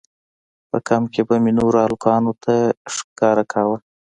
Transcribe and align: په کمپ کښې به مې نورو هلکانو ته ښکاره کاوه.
په 0.69 0.77
کمپ 0.87 1.07
کښې 1.13 1.23
به 1.27 1.35
مې 1.43 1.51
نورو 1.59 1.77
هلکانو 1.85 2.31
ته 2.43 2.55
ښکاره 2.95 3.43
کاوه. 3.51 3.77